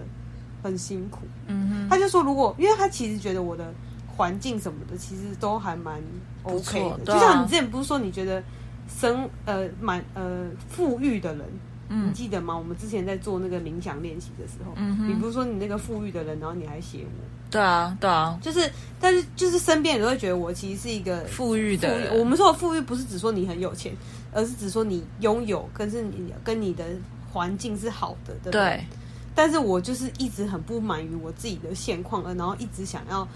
[0.62, 1.20] 很辛苦。
[1.48, 3.74] 嗯哼，他就说如果，因为他其实觉得我的
[4.08, 6.02] 环境什么的其实都还蛮
[6.44, 8.44] OK 的，就像你之前不是说你觉得。
[8.90, 11.46] 生呃满呃富裕的人，
[11.90, 12.58] 嗯，你记得吗？
[12.58, 17.26] 我们之前在做那个冥想练习的时候，嗯哼，你不是说你那个富裕的人，然后你还写我？
[17.52, 22.20] 对啊，对啊，就是，但是就是身边人都会觉得我其实是一个富裕的人。
[22.20, 23.92] 我们说的富裕不是只说你很有钱，
[24.32, 26.86] 而是只说你拥有，可是你跟你的
[27.32, 28.62] 环境是好的，对不对？
[28.62, 28.86] 对。
[29.34, 33.28] 但是我就是一直很不满于我自己的现况，而然后一直想要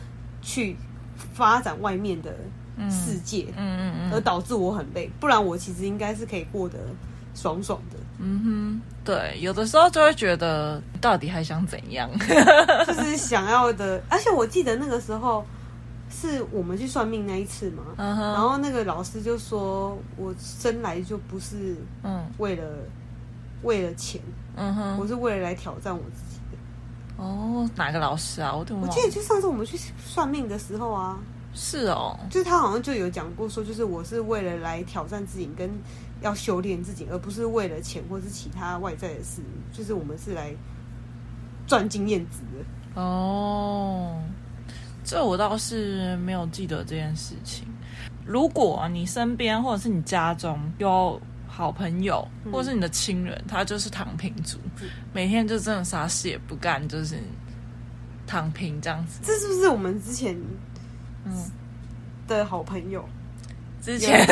[0.41, 0.75] 去
[1.33, 2.35] 发展外面的。
[2.89, 6.77] 世界，嗯嗯嗯，而导致我很累，不然我其实应该是可以过得
[7.35, 7.97] 爽爽的。
[8.19, 12.09] 嗯哼，对，有的时候就会觉得，到底还想怎样？
[12.87, 15.43] 就是想要的，而且我记得那个时候
[16.09, 22.63] 是我们去算命那一次嘛，然后那个老师就说我生来就不是，嗯，为了
[23.63, 24.21] 为了钱，
[24.55, 27.23] 嗯哼，我是为了来挑战我自己的。
[27.23, 28.53] 哦，哪个老师啊？
[28.53, 31.17] 我我记得就上次我们去算命的时候啊。
[31.55, 35.69] 是哦，就是他好像就有讲过说，就是我是为了来挑战自己，跟
[36.21, 39.41] 要修炼自己，而不是为了钱或是其他外在的事。
[39.71, 40.51] 就是我们是来
[41.67, 43.01] 赚经验值的。
[43.01, 44.19] 哦，
[45.03, 47.67] 这我倒是没有记得这件事情。
[48.25, 54.57] 如果你身边或者是你家中有好朋友，或者是你的亲人，他就是躺平族，
[55.13, 57.17] 每天就真的啥事也不干，就是
[58.25, 59.19] 躺平这样子。
[59.23, 60.35] 这是不是我们之前？
[61.25, 61.51] 嗯，
[62.27, 63.03] 的好朋友，
[63.81, 64.25] 之前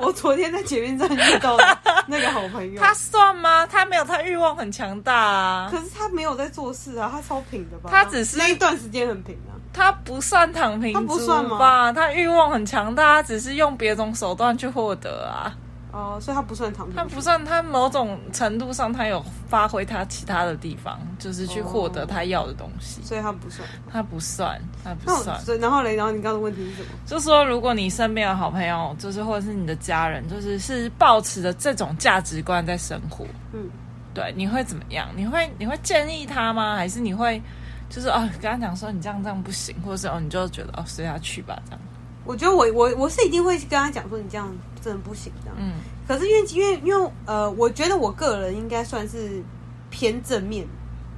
[0.00, 3.66] 我昨天在捷运站遇到的那个好朋友，他算吗？
[3.66, 5.68] 他没有，他欲望很强大啊。
[5.70, 7.90] 可是他没有在做事啊，他超平的吧？
[7.90, 9.54] 他只是那一段时间很平啊。
[9.72, 11.92] 他不算躺平，他不算吧？
[11.92, 15.52] 他欲望很强大，他只是用别种手段去获得啊。
[15.96, 25.40] 哦，所以他不算躺平，他不算，他某种程度上他有发挥他其他的地方，就是去获得他要的东西，所以他不算，他不算，他不算。
[25.40, 26.88] 所以然后嘞，然后你刚刚的问题是什么？
[27.06, 33.70] 就是说，如果你身边有好朋友，就是或者是你的家人，就是是抱持着这种价值观在生活，嗯，
[34.12, 35.08] 对，你会怎么样？
[35.16, 36.76] 你会你会建议他吗？
[36.76, 37.40] 还是你会
[37.88, 41.80] 就是哦，跟他讲说你这样这样不行，或者是哦，你就觉得哦，随他去吧，这样。
[42.26, 45.52] 我觉得我我我是一定会跟他讲说你这样真的不行的。
[45.56, 45.74] 嗯，
[46.06, 49.42] 可是因为因为因为呃，我觉得我个人应该算是
[49.90, 50.66] 偏正面、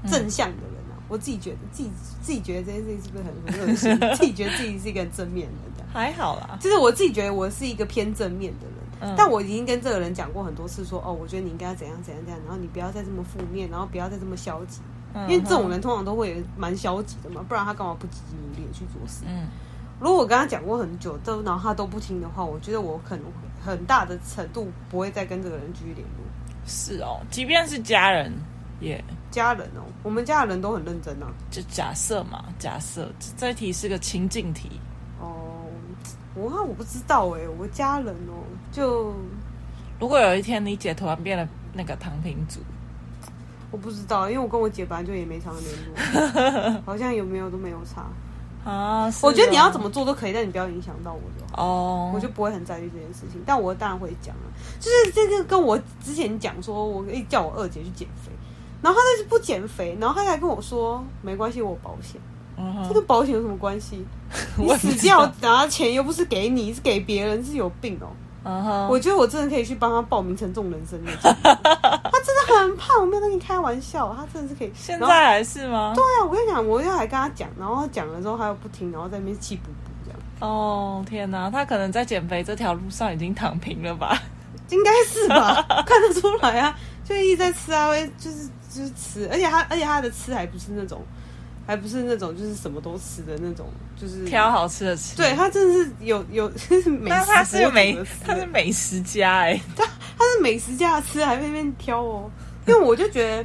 [0.07, 0.95] 正向的人啊。
[0.99, 1.91] 嗯、我自己觉得自己
[2.23, 3.99] 自己觉得这件事情是不是很很恶心？
[4.17, 6.59] 自己觉得自己是一个很正面的人，还好啦。
[6.61, 14.81] 就是我自己觉得我是一个偏正面的人，嗯、但我已经跟这个人讲过很多次说，说哦，我觉得你应该要怎样怎样怎样，然后你不要再这么负面，然后不要再这么消极，
[15.15, 19.25] 嗯、因为这种人通常都会蛮消极的嘛，不然他干嘛不积极努力去做事？
[19.27, 19.47] 嗯。
[20.01, 23.25] 如果我跟他讲过很久，都然后他都不听的话，我觉得我可能
[23.65, 26.25] 很大的程度不会再跟这个人继续联络。
[26.67, 28.33] 是哦，即便是家人
[28.81, 29.35] 也、yeah.
[29.35, 31.27] 家人哦，我们家的人都很认真啊。
[31.51, 34.81] 就假设嘛，假设这题是个情境题。
[35.21, 35.65] 哦，
[36.35, 39.13] 我看我不知道哎，我家人哦，就
[39.99, 42.61] 如果有一天你姐突然变了那个躺平族，
[43.73, 48.07] 我不知道，因为我跟我姐本来就也没常联络， 好像有没有都没有差。
[48.69, 51.63] 啊，我觉得你要怎么做都可以，但你不要影响到我就好。
[51.65, 53.43] 哦，我就不会很在意这件事情。
[53.47, 54.43] 但我当然会讲了，
[54.79, 58.31] 就是这个跟我之前讲说，我可以叫我二姐去减肥，
[58.83, 62.21] 然后她就是不减肥，然后她还跟我说没关系，我保险。
[62.59, 64.05] 嗯，这跟保险有什么关系？
[64.59, 68.09] 你死掉拿钱又不是给你，是给别人，是有病哦。
[68.49, 68.89] Uh huh.
[68.89, 71.37] 我觉得我真的可以去帮他报名沉重人生那种。
[71.45, 71.53] 他
[72.25, 74.73] 真的很胖，我没有跟你开玩笑，他真的是可以。
[74.75, 75.93] 现在还是吗？
[75.95, 80.19] 对啊，我跟你讲，我又还跟他讲，然后讲了之后他又不听，然后在那边气鼓鼓这样。
[80.41, 84.19] 哦，oh, 天哪，他可能在减肥这条路上已经躺平了吧？
[84.71, 91.03] 应该是吧， 看得出来啊，就一直在吃啊，就是就是吃，而且他而且他的吃还不是那种。
[91.69, 95.15] 还不是那种就是什么都吃的那种，就是挑好吃的吃。
[95.15, 96.49] 对，他真的是有有
[96.87, 102.31] 美食，他是美他是美食家哎、欸，他他是美食家吃还在那边挑哦。
[102.67, 103.45] 因为我就觉得，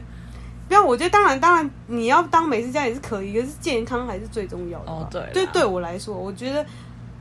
[0.69, 4.91] 不要，我觉得当然当然你要当美食家也是可以，可是健康还是最重要的。
[4.91, 6.65] 哦，对，对，对我来说，我觉得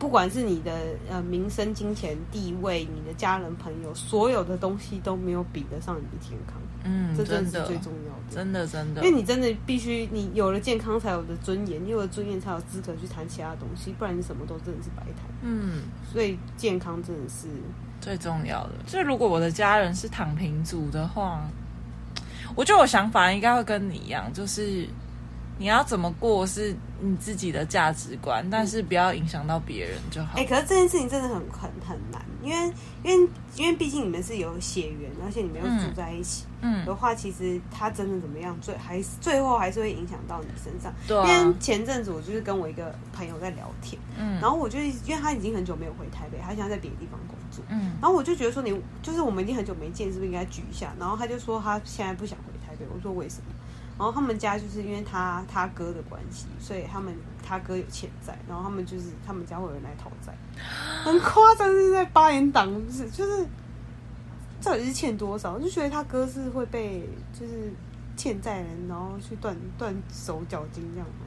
[0.03, 0.73] 不管是你的
[1.09, 6.61] 呃名声、金钱、地位，你的家人朋友，所有的东西都没有比得上你的健康。
[6.83, 15.25] 嗯，这真的是最重要的，真的真的，因为你真的必须，你有了健康才有的尊严，你有了尊严才有资格去谈其他东西，不然你什么都真的是白谈。
[15.43, 17.47] 嗯，所以健康真的是
[18.01, 18.73] 最重要的。
[18.89, 21.49] 所以如果我的家人是躺平族的话，
[22.57, 24.89] 我觉得我想法应该会跟你一样，就是。
[25.59, 30.33] 你要怎么过是你自己的价值观，但是不要影响到别人就好。
[30.37, 32.73] 哎、欸，可是这件事情真的很很很难，因为
[33.05, 40.93] 因为因为毕竟你们是有血缘，而且你们又住在一起，嗯，的话，其实他真的怎么样，最还是最后还是会影响到你身上。
[41.07, 50.93] 对、啊，因为前阵子我就是跟我一个朋友在聊天，嗯，然后我就因为他已经很久没有回台北，他想在别的地方工作，嗯，然后我就觉得说你就是我们已经很久没见，是不是应该聚一下？
[50.99, 53.45] 然后他就说他现在不想回台北，我说为什么？
[54.03, 60.37] 然后他们家就是因为他他哥的关系，所以他们他哥有欠债，然后他们就是他们家会有人来讨债，
[61.05, 63.47] 很夸张，是在八连档，就是就是
[64.61, 65.53] 到底是欠多少？
[65.53, 67.73] 我就觉得他哥是会被就是
[68.17, 71.22] 欠债人，然后去断断手脚筋这样吗？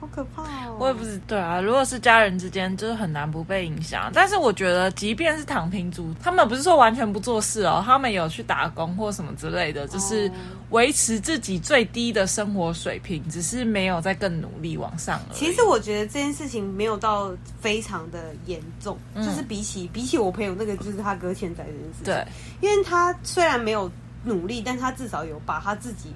[0.00, 0.76] 好可怕哦！
[0.78, 4.10] 我也不是对啊，如果是家人之间，就是很难不被影响。
[4.12, 10.30] 但是我觉得，即便是躺平族，他们不是说完全不做事哦，他们有去打工或什么之类的，就是
[10.70, 15.28] 维持自己最低的生活水平，只是没有再更努力往上了。
[15.32, 22.26] 其实我觉得这件事情没有到非常的严重，嗯、就是比起比起我朋友那个，就是他哥欠债这件事情，对，
[22.60, 23.90] 因为他虽然没有
[24.24, 26.12] 努力，但他至少有把他自己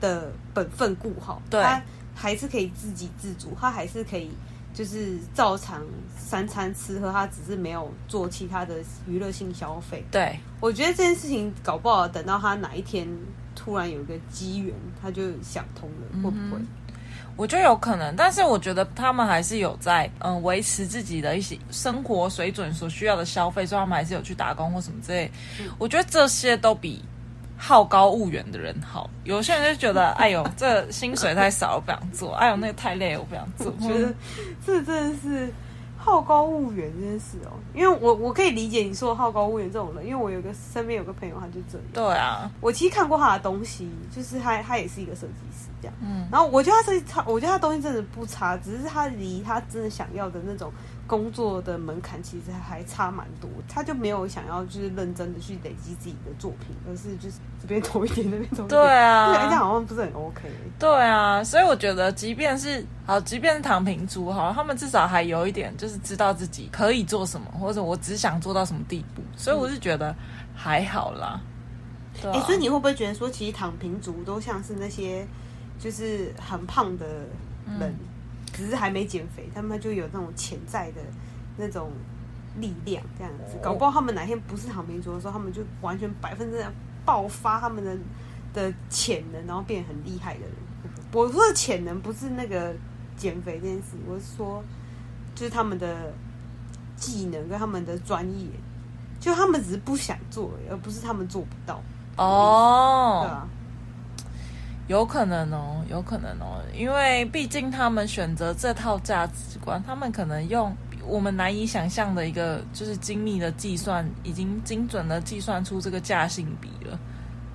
[0.00, 1.64] 的本分顾好，对。
[2.14, 4.30] 还是可以自给自足，他还是可以
[4.72, 5.82] 就是照常
[6.16, 10.04] 三餐吃喝，他只是没有做其他的娱乐性消费。
[10.10, 13.06] 对，我觉得这件事情搞不好等到他哪一天
[13.54, 16.62] 突然有一个机缘，他就想通了，会不会？
[17.36, 25.30] 我觉得有可能，但是我觉得他们还是有在嗯维持自己的一些生活水准所需要的消费，所以他们还是有去打工或什么之类。
[25.60, 27.04] 嗯、我觉得这些都比。
[27.66, 33.72] 好高骛远的人好，有些人就觉得，哎呦，这薪水太少，我不想做；哎呦，那个太累，我不想做。
[33.80, 34.12] 我觉得
[34.66, 35.50] 这真的是
[35.96, 41.86] 好高骛远这件事哦，因为我我可以理解你说好高骛远这种人，因为我有个身边有个朋友，他就这样。
[41.94, 50.70] 对啊，我其实看过他的东西，就是他他也是一个设计师这样，嗯，然后我觉得他设计他，我觉得他东西真的不差，只是他离他真的想要的那种
[51.06, 58.68] 工作的门槛其实还差蛮多，他就没有想要就是认真的去累积自己的作品，而是就是这边投一点，那边投一点。
[58.68, 60.50] 对啊，这样好像不是很 OK。
[60.78, 69.22] 对啊，所以我觉得，即便是好，即便是躺平族哈，他们至少还有一点，就是知道自己可以做什么，或者我只想做到什么地步。
[69.36, 70.14] 所以我是觉得
[70.54, 71.40] 还好啦。
[72.22, 75.26] 哎、啊欸，所以你会不会觉得说，其实躺平族都像是那些
[75.78, 77.06] 就是很胖的
[77.78, 77.90] 人？
[77.90, 77.94] 嗯
[78.54, 81.00] 只是还没减肥，他们就有那种潜在的
[81.58, 81.90] 那种
[82.58, 83.58] 力量，这样子。
[83.62, 86.70] 搞不好他们哪天不是躺平族的时候，他们就完全百分之百
[87.04, 87.96] 爆发他们的
[88.54, 90.50] 的潜能，然后变很厉害的人。
[91.12, 92.74] 我说的潜能不是那个
[93.16, 94.62] 减肥这件事，我是说
[95.34, 96.12] 就是他们的
[96.96, 98.48] 技能跟他们的专业，
[99.20, 101.82] 就他们只是不想做，而不是他们做不到。
[102.16, 103.48] 哦，对啊。
[104.86, 110.74] 有可能哦，有可能哦，因为毕竟他们选择这套价值观，他们可能用
[111.06, 116.98] 我们难以想象的一个就是精密的计算，已经精准的计算出这个价性比了，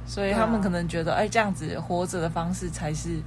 [0.05, 3.19] 所以他们可能觉得，哎、啊，这样子活着的方式才是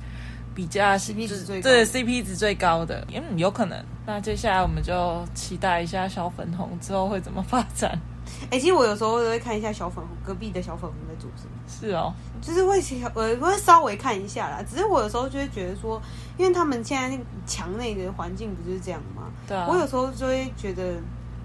[0.55, 3.79] 比较 CP 值最高，对 CP 值最高的，嗯，有可能。
[4.05, 7.97] 那接下来我们就期待一下小粉红之后会怎么发展。
[8.45, 11.51] 哎、欸，其实我有时候都会看一下小粉红隔壁的小粉红在做什么。
[11.69, 12.13] 是哦，
[12.43, 12.83] 就是会
[13.15, 14.63] 我会稍微看一下啦。
[14.69, 16.03] 只是我有时候就会觉得说，
[16.37, 19.31] 因为他们现在墙内的环境不就是这样吗？
[19.47, 19.67] 对啊。
[19.71, 20.97] 我有时候就会觉得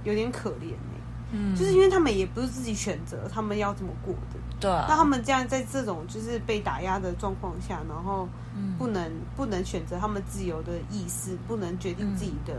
[0.03, 1.01] 有点可怜哎、欸。
[1.31, 1.55] 嗯。
[1.55, 4.39] 就是因为他们也不是自己选择，他们要怎么过的。
[4.59, 4.87] 对啊。
[4.89, 8.27] 那他们这样在这种就是被打压的状况下，然后
[8.79, 12.53] 不能、嗯、不能选择他们自由的意识，不能决定自己的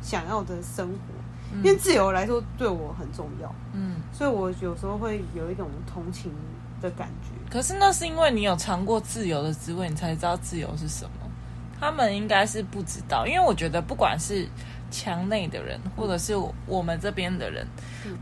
[0.00, 1.21] 想要的生活。
[1.52, 3.54] 嗯、因为自由来说对我很重要。
[3.72, 3.96] 嗯。
[4.12, 6.32] 所以我有时候会有一种同情
[6.80, 11.10] 的感觉，可是那是因为你有尝过自由的滋味，你才知道自由是什么。
[11.78, 14.48] 他们应该是不知道，因为我觉得不管是
[14.90, 16.34] 墙内的人，或者是
[16.66, 17.66] 我们这边的人，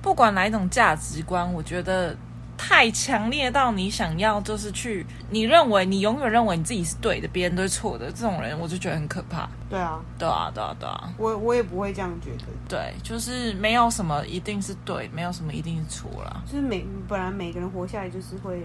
[0.00, 2.16] 不管哪一种价值观，我觉得。
[2.62, 9.48] 太强烈到你想要就是去，你认为你永远认为你自己是对的，别人都是错的，这种人我就觉得很可怕。
[9.70, 12.44] 对啊，对啊，对啊，对啊，我我也不会这样觉得。
[12.68, 16.42] 对，就是没有什么一定是对，没有什么一定是错啦。
[16.46, 18.62] 就是每本来每个人活下来就是会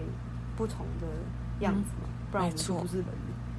[0.58, 1.08] 不同的
[1.62, 3.06] 样子嘛，嗯、不然我们就不是人。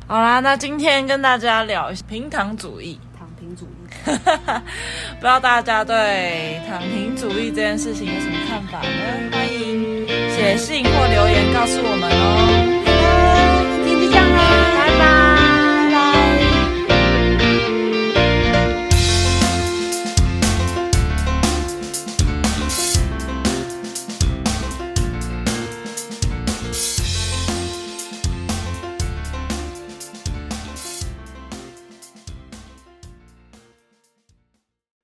[0.07, 3.01] 好啦，那今天跟大家聊平躺主义。
[3.19, 9.31] 躺平主义， 不知道大家对躺平主义这件事情有什么看法呢？
[9.33, 10.06] 欢迎
[10.37, 12.86] 写信或留言告诉我们哦。